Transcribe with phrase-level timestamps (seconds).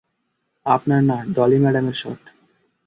[0.65, 2.21] আপনার না, ডলি ম্যাডামের শট।